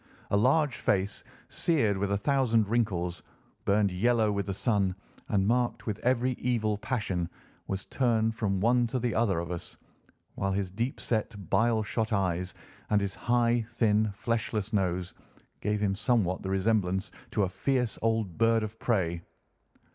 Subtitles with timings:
[0.31, 3.21] A large face, seared with a thousand wrinkles,
[3.65, 4.95] burned yellow with the sun,
[5.29, 7.29] and marked with every evil passion,
[7.67, 9.77] was turned from one to the other of us,
[10.33, 12.55] while his deep set, bile shot eyes,
[12.89, 15.13] and his high, thin, fleshless nose,
[15.59, 19.21] gave him somewhat the resemblance to a fierce old bird of prey.